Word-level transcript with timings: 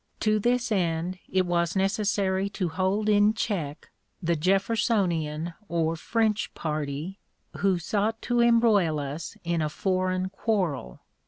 To 0.21 0.39
this 0.39 0.71
end 0.71 1.19
it 1.29 1.45
was 1.45 1.75
necessary 1.75 2.49
to 2.49 2.69
hold 2.69 3.07
in 3.07 3.35
check 3.35 3.91
the 4.19 4.35
Jeffersonian 4.35 5.53
or 5.69 5.95
French 5.95 6.51
party, 6.55 7.19
who 7.57 7.77
sought 7.77 8.19
to 8.23 8.39
embroil 8.39 8.97
us 8.99 9.37
in 9.43 9.61
a 9.61 9.69
foreign 9.69 10.29
quarrel. 10.29 11.01